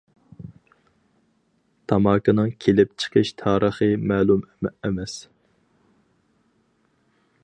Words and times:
تاماكىنىڭ 1.91 2.49
كېلىپ 2.65 2.95
چىقىش 3.03 3.33
تارىخى 3.43 3.89
مەلۇم 4.13 4.71
ئەمەس. 4.71 5.17